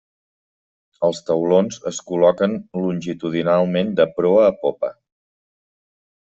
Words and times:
Els 1.07 1.19
taulons 1.27 1.77
es 1.91 1.99
col·loquen 2.07 2.55
longitudinalment 2.85 3.93
de 4.01 4.07
proa 4.17 4.41
a 4.47 4.57
popa. 4.65 4.91